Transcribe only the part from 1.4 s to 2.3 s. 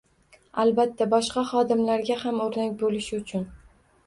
xodimlarga